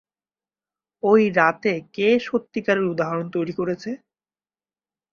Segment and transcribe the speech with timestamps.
[1.03, 3.89] ওই রাতে কে সত্যিকারের উদাহরণ তৈরি করেছে?